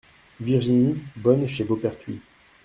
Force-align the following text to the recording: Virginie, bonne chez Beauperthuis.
Virginie, 0.39 0.97
bonne 1.15 1.45
chez 1.45 1.63
Beauperthuis. 1.63 2.21